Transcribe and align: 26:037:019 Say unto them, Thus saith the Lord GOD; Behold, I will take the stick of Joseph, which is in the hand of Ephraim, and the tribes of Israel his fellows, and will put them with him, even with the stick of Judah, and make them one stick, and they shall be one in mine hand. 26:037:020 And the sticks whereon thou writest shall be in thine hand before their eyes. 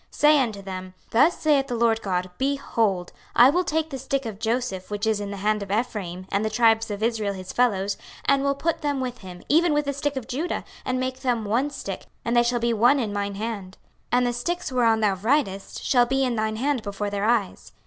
26:037:019 0.01 0.07
Say 0.19 0.39
unto 0.41 0.61
them, 0.63 0.93
Thus 1.11 1.39
saith 1.39 1.67
the 1.67 1.75
Lord 1.75 2.01
GOD; 2.01 2.31
Behold, 2.39 3.11
I 3.35 3.51
will 3.51 3.63
take 3.63 3.91
the 3.91 3.99
stick 3.99 4.25
of 4.25 4.39
Joseph, 4.39 4.89
which 4.89 5.05
is 5.05 5.19
in 5.19 5.29
the 5.29 5.37
hand 5.37 5.61
of 5.61 5.69
Ephraim, 5.71 6.25
and 6.31 6.43
the 6.43 6.49
tribes 6.49 6.89
of 6.89 7.03
Israel 7.03 7.33
his 7.35 7.53
fellows, 7.53 7.97
and 8.25 8.41
will 8.41 8.55
put 8.55 8.81
them 8.81 8.99
with 8.99 9.19
him, 9.19 9.43
even 9.47 9.73
with 9.75 9.85
the 9.85 9.93
stick 9.93 10.15
of 10.15 10.27
Judah, 10.27 10.63
and 10.85 10.99
make 10.99 11.19
them 11.19 11.45
one 11.45 11.69
stick, 11.69 12.07
and 12.25 12.35
they 12.35 12.41
shall 12.41 12.59
be 12.59 12.73
one 12.73 12.97
in 12.99 13.13
mine 13.13 13.35
hand. 13.35 13.77
26:037:020 14.11 14.17
And 14.17 14.25
the 14.25 14.33
sticks 14.33 14.71
whereon 14.71 15.01
thou 15.01 15.13
writest 15.13 15.83
shall 15.83 16.07
be 16.07 16.23
in 16.23 16.35
thine 16.35 16.55
hand 16.55 16.81
before 16.81 17.11
their 17.11 17.25
eyes. 17.25 17.71